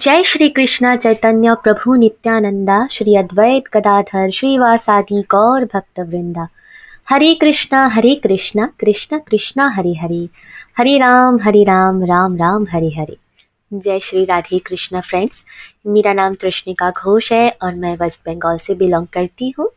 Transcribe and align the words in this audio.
जय 0.00 0.22
श्री 0.22 0.48
कृष्ण, 0.48 0.96
चैतन्य 0.96 1.54
प्रभु 1.54 1.94
नित्यानंदा, 1.94 2.86
श्री 2.86 3.16
अद्वैत 3.16 3.64
गदाधर 3.74 4.30
श्रीवासादि 4.30 5.24
गौर 5.30 5.64
भक्त 5.64 6.00
वृंदा 6.00 6.48
हरे 7.08 7.34
कृष्णा 7.34 7.86
हरे 7.86 8.14
कृष्णा, 8.14 8.70
कृष्ण 8.80 9.18
कृष्णा 9.18 9.68
हरे 9.68 9.94
हरे। 9.94 10.28
हरे 10.78 10.98
राम 10.98 11.38
हरे 11.42 11.64
राम 11.64 12.04
राम 12.04 12.36
राम 12.36 12.66
हरे 12.70 12.88
हरे। 12.88 13.16
जय 13.74 14.00
श्री 14.00 14.24
राधे 14.24 14.58
कृष्णा 14.58 15.00
फ्रेंड्स, 15.00 15.44
मेरा 15.86 16.12
नाम 16.12 16.34
तृष्णिका 16.34 16.90
घोष 16.90 17.32
है 17.32 17.56
और 17.62 17.74
मैं 17.74 17.96
वेस्ट 17.96 18.20
बंगाल 18.20 18.58
से 18.58 18.74
बिलोंग 18.74 19.06
करती 19.06 19.54
हूँ। 19.58 19.70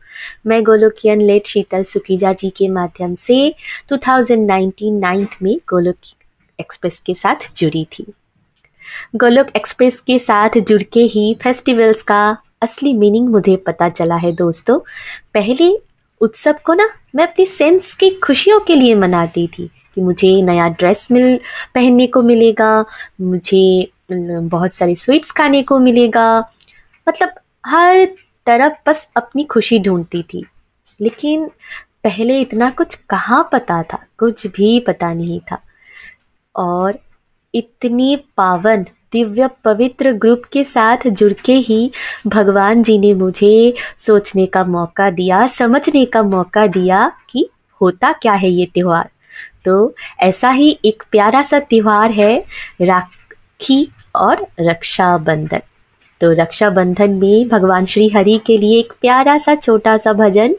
मैं 0.46 0.62
गोलोकियन 0.64 1.20
लेट 1.20 1.46
शीतल 1.46 1.82
सुकीजा 1.82 2.32
जी 2.32 2.50
के 2.50 2.68
माध्यम 2.68 3.14
से 3.14 3.54
2019 3.88 5.00
नाइन्थ 5.00 5.38
में 5.42 5.56
गोलोक 5.68 5.96
एक्सप्रेस 6.60 7.02
के 7.06 7.14
साथ 7.14 7.56
जुड़ी 7.56 7.84
थी। 7.84 8.12
गोलोक 9.16 9.46
एक्सप्रेस 9.56 10.00
के 10.00 10.18
साथ 10.18 10.50
जुड़ 10.58 10.82
के 10.82 11.00
ही 11.00 11.36
फेस्टिवल्स 11.42 12.02
का 12.02 12.36
असली 12.62 12.92
मीनिंग 12.94 13.28
मुझे 13.28 13.56
पता 13.56 13.88
चला 13.88 14.16
है 14.16 14.32
दोस्तों। 14.32 14.78
पहले 15.34 15.76
उत्सव 16.20 16.54
को 16.64 16.74
ना 16.74 16.88
मैं 17.14 17.26
अपनी 17.26 17.46
सेंस 17.46 17.94
की 17.94 18.10
खुशियों 18.10 18.60
के 18.60 18.74
लिए 18.74 18.94
मनाती 18.94 19.46
थी 19.46 19.70
कि 19.94 20.00
मुझे 20.00 20.42
नया 20.42 20.68
ड्रेस 20.68 21.08
मिल, 21.12 21.40
पहनने 21.74 22.06
को 22.06 22.22
मिलेगा, 22.22 22.84
मुझे 23.20 23.90
बहुत 24.12 24.72
सारे 24.74 24.94
स्वीट्स 24.94 25.30
खाने 25.30 25.62
को 25.62 25.78
मिलेगा। 25.78 26.38
मतलब 27.08 27.34
हर 27.66 28.06
तरफ़ 28.46 28.72
बस 28.86 29.08
अपनी 29.16 29.44
खुशी 29.44 29.78
ढूंढती 29.78 30.22
थी। 30.22 30.44
लेकिन 31.00 31.50
पहले 32.04 32.40
इतना 32.40 32.70
कुछ 32.70 32.94
कहाँ 32.94 33.48
पता 33.52 33.82
था? 33.82 33.98
कुछ 34.18 34.46
भी 34.46 34.80
पता 34.80 35.12
नहीं 35.12 35.40
था। 35.40 35.58
और 36.56 36.98
इतनी 37.54 38.16
पावन 38.36 38.84
दिव्य 39.12 39.48
पवित्र 39.64 40.12
ग्रुप 40.12 40.42
के 40.52 40.62
साथ 40.64 41.06
जुड़ 41.08 41.32
के 41.44 41.54
ही 41.54 41.90
भगवान 42.26 42.82
जी 42.82 42.98
ने 42.98 43.12
मुझे 43.14 43.74
सोचने 43.96 44.46
का 44.46 44.64
मौका 44.64 45.10
दिया, 45.10 45.46
समझने 45.46 46.04
का 46.04 46.22
मौका 46.22 46.66
दिया 46.66 47.10
कि 47.30 47.48
होता 47.80 48.12
क्या 48.12 48.32
है 48.32 48.50
ये 48.50 48.66
त्यौहार। 48.74 49.10
तो 49.64 49.94
ऐसा 50.20 50.50
ही 50.50 50.78
एक 50.84 51.02
प्यारा 51.10 51.42
सा 51.42 51.58
त्यौहार 51.60 52.10
है, 52.10 52.44
राखी 52.82 53.86
और 54.16 54.46
रक्षाबंधन। 54.60 55.60
तो 56.20 56.32
रक्षाबंधन 56.32 57.10
में 57.10 57.48
भगवान 57.48 57.84
श्री 57.84 58.08
हरि 58.08 58.40
के 58.46 58.58
लिए 58.58 58.78
एक 58.78 58.92
प्यारा 59.00 59.36
सा 59.38 59.54
छोटा 59.54 59.96
सा 59.98 60.12
भजन 60.12 60.54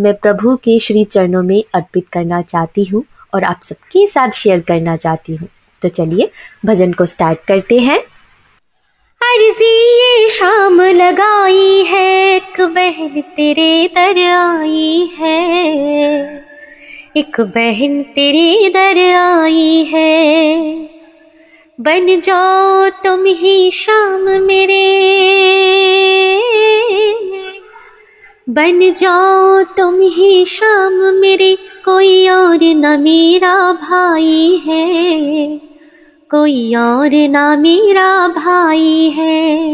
मैं 0.00 0.14
प्रभु 0.14 0.56
के 0.56 0.78
श्री 0.78 1.04
चरणों 1.04 1.42
में 1.42 1.62
अर्पित 1.74 2.08
करना 2.08 2.42
चाहती 2.42 2.84
हूँ 2.84 3.04
और 3.34 3.44
आप 3.44 3.60
सबके 3.62 4.06
साथ 4.06 4.30
शेयर 4.30 4.60
करना 4.60 4.96
चाहती 4.96 5.36
हूँ। 5.36 5.48
तो 5.82 5.88
चलिए, 5.88 6.30
भजन 6.66 6.92
को 6.92 7.06
स्टार्ट 7.06 7.38
करते 7.48 7.78
हैं। 7.78 7.98
अर्जी 9.22 9.94
ये 10.00 10.28
शाम 10.28 10.80
लगाई 10.80 11.84
है, 11.84 12.36
एक 12.36 12.60
बहन 12.60 13.20
तेरे 13.20 13.90
दर 13.94 14.22
आई 14.24 15.10
है। 15.18 16.48
एक 17.16 17.40
बहन 17.40 18.02
तेरे 18.02 18.68
दर 18.68 19.14
आई 19.14 19.84
है। 19.84 20.58
बन 21.80 22.20
जाओ 22.20 22.88
तुम 22.88 23.24
ही 23.24 23.70
शाम 23.70 24.42
मेरे। 24.42 25.14
बन 28.48 28.92
जाओ 28.92 29.62
तुम 29.62 30.00
ही 30.00 30.44
शाम 30.44 30.92
मेरे। 30.92 31.58
कोई 31.88 32.28
और 32.28 32.58
न 32.62 33.00
मेरा 33.00 33.72
भाई 33.72 34.62
है। 34.66 35.60
कोई 36.30 36.74
और 36.74 37.28
ना 37.28 37.56
मेरा 37.56 38.28
भाई 38.28 39.10
है। 39.10 39.66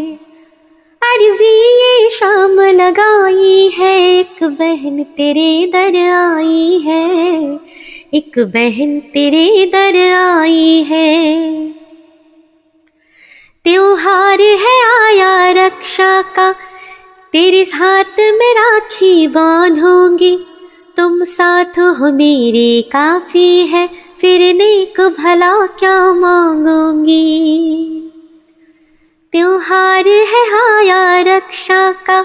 अर्जी 1.02 1.72
ये 1.72 2.10
शाम 2.10 2.60
लगाई 2.60 3.70
है, 3.78 4.18
एक 4.18 4.44
बहन 4.44 5.02
तेरे 5.02 5.66
दर 5.66 5.96
आई 6.10 6.78
है। 6.78 7.54
एक 8.14 8.32
बहन 8.38 9.00
तेरे 9.00 9.66
दर 9.66 10.12
आई 10.12 10.82
है। 10.82 11.44
त्योहार 13.64 14.40
है 14.40 15.04
आया 15.04 15.66
रक्षा 15.66 16.22
का, 16.22 16.52
तेरे 17.32 17.62
हाथ 17.62 18.18
में 18.18 18.54
राखी 18.54 19.26
बांधूँगी। 19.28 20.38
तुम 20.96 21.24
साथ 21.24 21.78
हो 21.98 22.10
मेरे 22.12 22.82
काफ़ी 22.82 23.66
है, 23.66 23.86
फिर 24.20 24.54
नेक 24.54 25.00
भला 25.18 25.54
क्या 25.66 25.96
मांगूँगी? 26.14 27.20
त्योहार 29.32 30.08
है 30.08 30.42
हाया 30.50 31.20
रक्षा 31.20 31.80
का, 32.06 32.22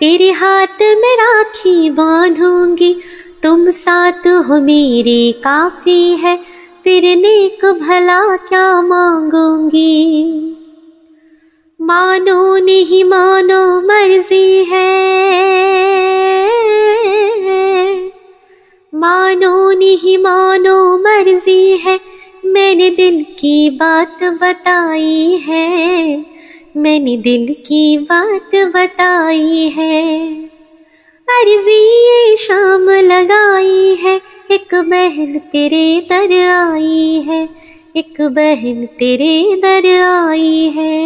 तेरे 0.00 0.30
हाथ 0.32 0.82
में 0.82 1.14
राखी 1.16 1.90
बांधूँगी। 1.90 2.94
तुम 3.42 3.70
साथ 3.70 4.26
हो 4.48 4.60
मेरे 4.60 5.32
काफ़ी 5.44 6.16
है, 6.16 6.36
फिर 6.84 7.04
नेक 7.16 7.64
भला 7.82 8.36
क्या 8.36 8.82
मांगूँगी? 8.82 9.90
मानो 11.80 12.56
नहीं 12.56 13.04
मानो 13.04 13.80
मर्ज़ी 13.80 14.64
है 14.64 14.83
मानो 19.04 19.72
नहीं, 19.72 20.18
मानो 20.18 20.98
मर्ज़ी 20.98 21.76
है। 21.76 22.00
मैंने 22.44 22.90
दिल 22.90 23.22
की 23.22 23.70
बात 23.70 24.24
बताई 24.24 25.42
है। 25.48 26.16
मैंने 26.76 27.16
दिल 27.16 27.54
की 27.54 27.98
बात 27.98 28.50
बताई 28.54 29.68
है। 29.68 30.34
अर्जी 31.28 31.82
ये 31.86 32.36
शाम 32.36 32.90
लगाई 32.90 33.94
है। 33.94 34.20
एक 34.50 34.74
बहन 34.74 35.38
तेरे 35.38 36.00
दर 36.00 36.48
आई 36.48 37.24
है। 37.26 37.48
एक 37.96 38.14
बहन 38.20 38.86
तेरे 38.86 39.56
दर 39.56 40.00
आई 40.02 40.72
है। 40.76 41.04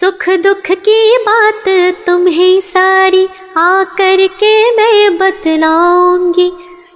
सुख 0.00 0.28
दुख 0.28 0.70
की 0.70 1.16
बात 1.18 1.68
तुम्हें 2.06 2.60
सारी 2.60 3.28
आकर 3.56 4.26
के 4.26 4.70
मैं 4.70 5.18
बतलाऊँगी। 5.18 6.52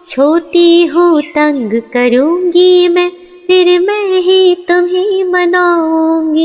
छोटी 0.09 0.87
हो 0.87 1.21
तंग 1.21 1.81
करूँगी 1.93 2.89
मैं, 2.89 3.11
फिर 3.47 3.81
मैं 3.81 4.21
ही 4.21 4.55
तुम्हें 4.55 5.25
मनाऊँगी। 5.25 6.45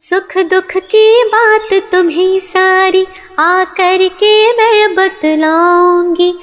सुख 0.00 0.36
दुख 0.38 0.76
की 0.76 1.24
बात 1.24 1.68
तुम्हें 1.92 2.40
सारी 2.40 3.06
आकर 3.38 4.08
के 4.08 4.52
मैं 4.52 4.94
बतलाऊँगी। 4.94 6.34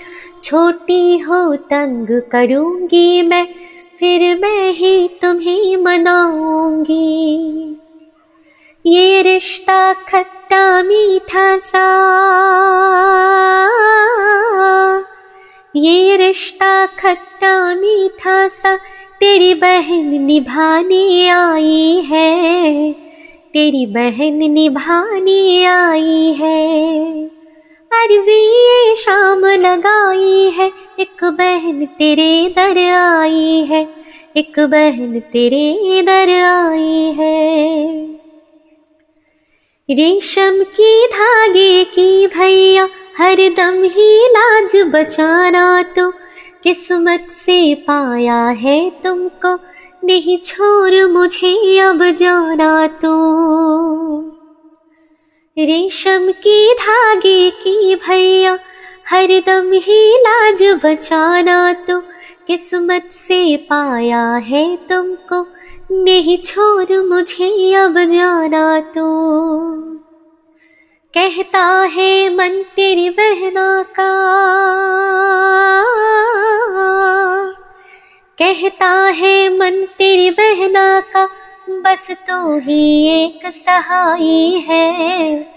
छोटी 0.43 1.17
हो 1.17 1.55
तंग 1.55 2.21
करूँगी 2.31 3.21
मैं, 3.21 3.45
फिर 3.99 4.39
मैं 4.39 4.71
ही 4.71 5.07
तुम्हें 5.21 5.77
मनाऊँगी। 5.77 7.67
ये 8.85 9.21
रिश्ता 9.21 9.93
खट्टा 9.93 10.83
मीठा 10.83 11.57
सा। 11.57 11.83
ये 15.75 16.17
रिश्ता 16.17 16.85
खट्टा 16.85 17.75
मीठा 17.75 18.47
सा, 18.47 18.75
तेरी 19.19 19.53
बहन 19.53 20.05
निभाने 20.05 21.29
आई 21.29 22.01
है। 22.05 22.91
तेरी 23.53 23.85
बहन 23.85 24.51
निभाने 24.51 25.65
आई 25.65 26.33
है। 26.33 27.25
अर्जी 27.91 28.41
ये 28.67 28.95
शाम 28.95 29.45
लगाई 29.45 30.49
है, 30.49 30.71
एक 30.99 31.23
बहन 31.23 31.85
तेरे 31.85 32.53
दर 32.55 32.77
आई 32.89 33.67
है। 33.69 33.89
एक 34.37 34.59
बहन 34.59 35.19
तेरे 35.19 36.01
दर 36.01 36.29
आई 36.43 37.15
है। 37.19 38.20
रेशम 39.91 40.63
की 40.63 41.07
धागे 41.07 41.83
की 41.83 42.27
भैया 42.27 42.87
हरदम 43.17 43.83
ही 43.83 44.27
लाज 44.27 44.75
बचाना 44.75 45.83
तो। 45.83 46.11
किस्मत 46.63 47.27
से 47.29 47.75
पाया 47.75 48.47
है 48.47 48.89
तुमको, 48.89 49.59
नहीं 50.03 50.37
छोड़ 50.37 51.07
मुझे 51.07 51.79
अब 51.79 52.03
जाना 52.11 52.87
तो। 52.87 53.11
रेशम 55.57 56.31
की 56.31 56.73
धागे 56.73 57.49
की 57.49 57.95
भैया 57.95 58.59
हरदम 59.07 59.71
ही 59.73 60.17
लाज 60.17 60.63
बचाना 60.83 61.73
तो। 61.73 61.99
किस्मत 62.47 63.09
से 63.11 63.57
पाया 63.57 64.35
है 64.35 64.75
तुमको 64.75 65.47
नहीं 65.93 66.37
छोड़ 66.37 66.99
मुझे 66.99 67.73
अब 67.73 67.99
जाना 67.99 68.79
तो। 68.79 69.11
कहता 71.17 71.87
है, 71.91 72.35
मन 72.35 72.63
तेरी 72.75 73.09
बहना 73.09 73.83
का। 73.83 74.11
कहता 78.41 78.89
है, 78.89 79.57
मन 79.57 79.85
तेरी 79.97 80.29
बहना 80.29 80.99
का। 80.99 81.29
बस 81.69 82.11
तू 82.11 82.59
ही 82.59 83.07
एक 83.07 83.39
सहाई 83.45 84.65
है। 84.67 85.47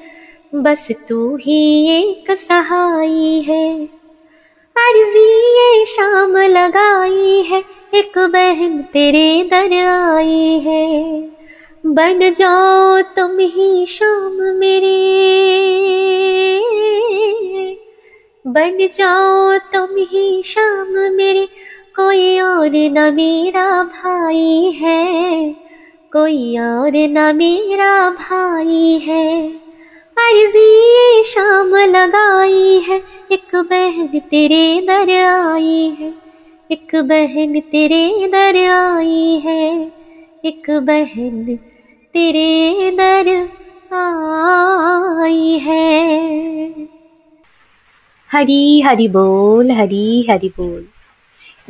बस 0.54 0.88
तू 1.08 1.36
ही 1.36 1.88
एक 1.88 2.31
सहाई 2.31 3.42
है। 3.48 3.86
अर्जी 4.76 5.50
ये 5.50 5.84
शाम 5.84 6.36
लगाई 6.36 7.42
है। 7.42 7.83
एक 7.94 8.19
बहन 8.19 8.79
तेरे 8.79 9.44
दर 9.44 9.73
आई 9.82 10.61
है। 10.61 11.20
बन 11.87 12.32
जाओ 12.32 13.00
तुम 13.00 13.38
ही 13.38 13.87
शाम 13.87 14.32
मेरे। 14.32 14.96
बन 18.46 18.88
जाओ 18.94 19.58
तुम 19.58 19.96
ही 19.96 20.43
शाम 20.43 21.14
मेरे। 21.14 21.49
कोई 21.96 22.41
और 22.41 22.70
न 22.75 23.14
मेरा 23.14 23.82
भाई 23.82 24.70
है। 24.75 25.52
कोई 26.12 26.58
और 26.58 26.93
न 26.96 27.37
मेरा 27.37 28.11
भाई 28.11 28.99
है। 28.99 29.49
अर्जी 30.19 31.23
शाम 31.25 31.76
लगाई 31.76 32.81
है। 32.88 33.02
एक 33.32 33.56
बहन 33.56 34.06
तेरे 34.06 34.81
दर 34.81 35.11
आई 35.26 35.96
है। 36.00 36.24
एक 36.70 36.94
बहन 37.05 37.58
तेरे 37.61 38.28
दर 38.28 38.56
आई 38.70 39.40
है, 39.44 39.93
एक 40.44 40.70
बहन 40.82 41.56
तेरे 42.14 42.90
दर 42.90 43.28
आई 43.93 45.58
है। 45.58 46.70
हरी 48.31 48.81
हरी 48.81 49.08
बोल, 49.08 49.70
हरी 49.70 50.26
हरी 50.31 50.49
बोल। 50.49 50.84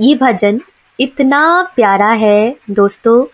ये 0.01 0.15
भजन 0.15 0.61
इतना 0.99 1.41
प्यारा 1.77 2.13
है 2.13 2.57
दोस्तों, 2.71 3.25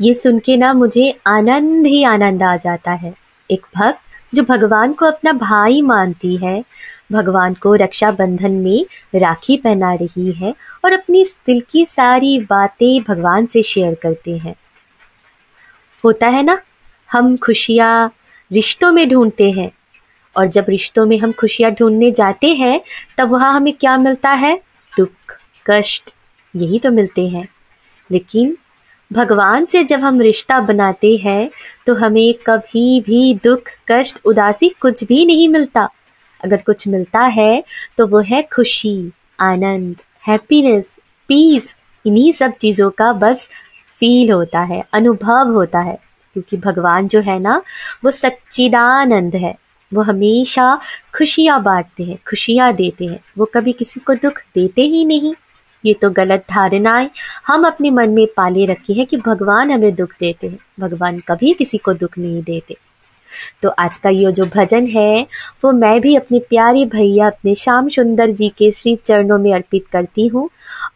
ये 0.00 0.14
सुन 0.14 0.38
के 0.38 0.56
ना 0.56 0.72
मुझे 0.74 1.10
आनंद 1.26 1.86
ही 1.86 2.02
आनंद 2.04 2.42
आ 2.42 2.56
जाता 2.56 2.92
है। 2.94 3.14
एक 3.50 3.66
भक्त 3.76 4.05
जो 4.34 4.42
भगवान 4.42 4.92
को 4.92 5.06
अपना 5.06 5.32
भाई 5.32 5.82
मानती 5.82 6.36
है, 6.36 6.64
भगवान 7.12 7.54
को 7.54 7.74
रक्षाबंधन 7.74 8.50
में 8.50 8.86
राखी 9.14 9.56
पहना 9.56 9.94
रही 9.94 10.32
है 10.32 10.54
और 10.84 10.92
अपनी 10.92 11.24
दिल 11.24 11.62
की 11.70 11.86
सारी 11.86 12.40
बातें 12.40 13.02
भगवान 13.02 13.46
से 13.46 13.62
शेयर 13.62 13.94
करते 13.94 14.36
हैं। 14.36 14.54
होता 16.04 16.26
है 16.28 16.42
ना, 16.42 16.62
हम 17.12 17.36
खुशियाँ 17.36 18.14
रिश्तों 18.52 18.92
में 18.92 19.08
ढूंढते 19.08 19.50
हैं 19.50 19.70
और 20.36 20.46
जब 20.46 20.66
रिश्तों 20.68 21.06
में 21.06 21.18
हम 21.18 21.32
खुशियाँ 21.32 21.70
ढूँढने 21.72 22.10
जाते 22.10 22.54
हैं, 22.54 22.80
तब 23.18 23.30
वहाँ 23.30 23.52
हमें 23.52 23.72
क्या 23.72 23.96
मिलता 23.96 24.30
है? 24.30 24.60
दुख, 24.98 25.40
कष्ट, 25.66 26.14
यही 26.56 26.78
तो 26.78 26.90
मिलते 26.90 27.28
हैं। 27.28 27.48
लेकिन 28.12 28.56
भगवान 29.12 29.64
से 29.64 29.84
जब 29.84 30.00
हम 30.00 30.20
रिश्ता 30.20 30.60
बनाते 30.60 31.16
हैं 31.16 31.50
तो 31.86 31.94
हमें 31.94 32.34
कभी 32.46 33.00
भी 33.00 33.34
दुख, 33.44 33.60
कष्ट, 33.88 34.18
उदासी 34.24 34.68
कुछ 34.68 35.04
भी 35.04 35.24
नहीं 35.26 35.48
मिलता। 35.48 35.88
अगर 36.44 36.56
कुछ 36.56 36.88
मिलता 36.88 37.20
है 37.20 37.64
तो 37.98 38.06
वो 38.06 38.20
है 38.20 38.42
खुशी, 38.42 39.10
आनंद 39.40 39.96
हैप्पीनेस 40.28 40.96
पीस 41.28 41.76
इन्हीं 42.06 42.32
सब 42.32 42.52
चीज़ों 42.52 42.90
का 42.90 43.12
बस 43.12 43.48
फील 43.98 44.32
होता 44.32 44.60
है, 44.60 44.84
अनुभव 44.92 45.52
होता 45.52 45.78
है। 45.78 45.98
क्योंकि 46.32 46.56
भगवान 46.56 47.08
जो 47.08 47.20
है 47.20 47.38
ना, 47.38 47.62
वो 48.04 48.10
सच्चिदानंद 48.10 49.36
है। 49.36 49.54
वो 49.94 50.02
हमेशा 50.02 50.78
खुशियाँ 51.16 51.62
बांटते 51.62 52.04
हैं, 52.04 52.16
खुशियाँ 52.30 52.72
देते 52.72 53.04
हैं। 53.04 53.20
वो 53.38 53.44
कभी 53.44 53.72
किसी 53.72 54.00
को 54.00 54.14
दुख 54.14 54.38
देते 54.54 54.82
ही 54.82 55.04
नहीं। 55.04 55.34
ये 55.86 55.94
तो 55.94 56.10
गलत 56.10 56.44
धारणाएँ 56.50 57.10
हम 57.46 57.66
अपने 57.66 57.90
मन 57.90 58.10
में 58.10 58.26
पाले 58.36 58.66
रखी 58.66 58.94
है 58.94 59.04
कि 59.04 59.16
भगवान 59.16 59.70
हमें 59.70 59.94
दुख 59.94 60.10
देते 60.20 60.46
हैं। 60.46 60.58
भगवान 60.80 61.18
कभी 61.18 61.52
किसी 61.52 61.78
को 61.78 61.92
दुख 61.94 62.18
नहीं 62.18 62.42
देते। 62.42 62.76
तो 63.62 63.68
आज 63.68 63.98
का 63.98 64.10
ये 64.10 64.32
जो 64.32 64.44
भजन 64.44 64.86
है, 64.86 65.26
वो 65.64 65.72
मैं 65.72 66.00
भी 66.00 66.16
अपने 66.16 66.38
प्यारे 66.38 66.84
भैया, 66.84 67.26
अपने 67.26 67.54
श्याम 67.54 67.88
सुंदर 67.88 68.30
जी 68.30 68.48
के 68.48 68.70
श्री 68.70 68.96
चरणों 68.96 69.38
में 69.38 69.52
अर्पित 69.54 69.86
करती 69.92 70.26
हूँ 70.26 70.48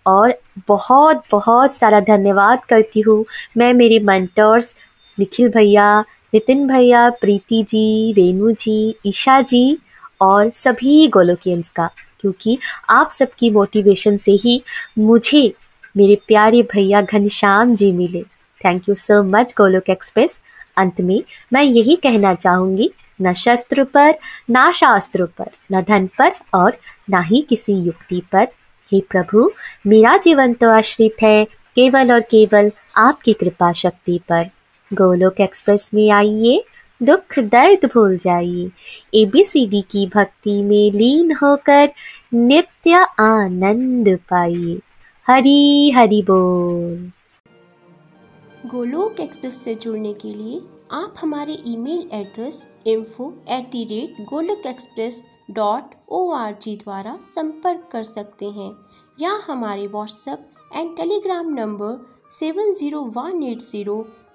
और 0.06 0.34
बहुत 0.68 1.22
बहुत 1.30 1.74
सारा 1.74 2.00
धन्यवाद 2.00 2.64
करती 2.64 3.00
हूँ। 3.00 3.24
मैं, 3.56 3.74
मेरे 3.74 3.98
मंटर्स 3.98 4.76
निखिल 5.18 5.48
भैया, 5.48 6.04
नितिन 6.34 6.66
भैया, 6.68 7.10
प्रीति 7.10 7.62
जी, 7.62 8.12
रेणु 8.12 8.52
जी, 8.52 8.94
ईशा 9.06 9.40
जी 9.40 9.78
और 10.20 10.50
सभी 10.50 11.08
गोलोकियंस 11.08 11.68
का 11.68 11.90
क्योंकि 12.20 12.58
आप 12.90 13.10
सबकी 13.10 13.50
मोटिवेशन 13.50 14.16
से 14.16 14.32
ही 14.32 14.62
मुझे, 14.98 15.54
मेरे 15.96 16.14
प्यारे 16.26 16.62
भैया 16.62 17.02
घनश्याम 17.02 17.74
जी 17.74 17.92
मिले। 17.92 18.22
Thank 18.64 18.88
you 18.88 18.94
so 18.94 19.22
much 19.22 19.54
Golok 19.56 19.90
express 19.90 20.42
अंत 20.76 21.00
में 21.00 21.22
मैं 21.52 21.62
यही 21.62 21.96
कहना 21.96 22.34
चाहूँगी, 22.34 22.90
न 23.22 23.32
शस्त्र 23.32 23.84
पर, 23.84 24.14
ना 24.50 24.72
शास्त्र 24.72 25.24
पर, 25.24 25.50
न 25.72 25.82
धन 25.82 26.06
पर 26.18 26.32
और 26.54 26.78
ना 27.10 27.20
ही 27.20 27.46
किसी 27.48 27.72
युक्ति 27.72 28.22
पर। 28.32 28.46
हे 28.92 29.00
प्रभु, 29.00 29.50
मेरा 29.86 30.16
जीवन 30.16 30.52
तो 30.52 30.70
आश्रित 30.70 31.22
है, 31.22 31.44
केवल 31.44 32.12
और 32.12 32.20
केवल 32.20 32.72
आपकी 32.96 33.32
कृपा 33.32 33.72
शक्ति 33.72 34.20
पर। 34.28 34.50
गोलोक 34.92 35.40
एक्सप्रेस 35.40 35.90
में 35.94 36.10
आइए। 36.10 36.64
दुख 37.00 37.38
दर्द 37.38 37.84
भूल 37.94 38.16
जाइए। 38.18 38.70
एबीसीडी 39.14 39.80
की 39.90 40.06
भक्ति 40.06 40.62
में 40.62 40.90
लीन 40.92 41.32
होकर 41.32 41.90
नित्य 42.34 43.06
आनंद 43.20 44.08
पाइए। 44.30 44.78
हरी 45.26 45.90
हरि 45.90 46.22
बोल। 46.22 47.10
गोलोक 48.66 49.20
एक्सप्रेस 49.20 49.56
से 49.64 49.74
जुड़ने 49.74 50.12
के 50.14 50.32
लिए 50.34 50.60
आप 50.92 51.14
हमारे 51.20 51.56
email 51.66 52.08
address 52.12 52.66
info 52.86 53.32
at 53.50 53.70
the 53.70 53.84
rate 53.84 54.24
Golok 54.28 54.66
express 54.66 55.24
dot 55.50 55.94
O 56.08 56.30
R 56.32 56.56
G 56.62 56.76
द्वारा 56.76 57.16
संपर्क 57.28 57.88
कर 57.92 58.02
सकते 58.04 58.46
हैं। 58.50 58.70
या 59.18 59.38
हमारे 59.46 59.86
WhatsApp 59.86 60.46
and 60.76 60.96
Telegram 60.96 61.52
number 61.54 61.98
seven 62.30 62.72
zero 62.74 63.00
one 63.16 63.42
eight 63.42 63.60
zero 63.60 63.96